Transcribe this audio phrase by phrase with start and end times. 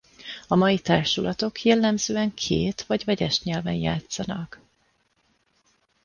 [0.47, 4.59] A mai társulatok jellemzően két vagy vegyes nyelven játszanak.